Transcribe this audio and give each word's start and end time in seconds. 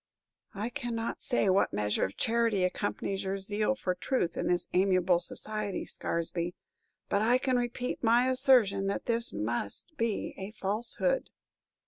"I 0.55 0.69
cannot 0.71 1.21
say 1.21 1.47
what 1.47 1.73
measure 1.73 2.03
of 2.03 2.17
charity 2.17 2.63
accompanies 2.63 3.23
your 3.23 3.37
zeal 3.37 3.75
for 3.75 3.93
truth 3.93 4.35
in 4.35 4.47
this 4.47 4.67
amiable 4.73 5.19
society, 5.19 5.85
Scaresby, 5.85 6.55
but 7.07 7.21
I 7.21 7.37
can 7.37 7.55
repeat 7.55 8.03
my 8.03 8.27
assertion 8.27 8.87
that 8.87 9.05
this 9.05 9.31
must 9.31 9.95
be 9.97 10.33
a 10.39 10.53
falsehood." 10.53 11.29